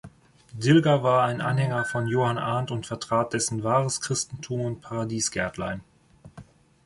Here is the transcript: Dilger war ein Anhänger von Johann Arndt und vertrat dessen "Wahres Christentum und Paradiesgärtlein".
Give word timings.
Dilger 0.53 1.03
war 1.03 1.25
ein 1.25 1.41
Anhänger 1.41 1.85
von 1.85 2.07
Johann 2.07 2.39
Arndt 2.39 2.71
und 2.71 2.87
vertrat 2.87 3.33
dessen 3.33 3.61
"Wahres 3.61 4.01
Christentum 4.01 4.61
und 4.61 4.81
Paradiesgärtlein". 4.81 5.83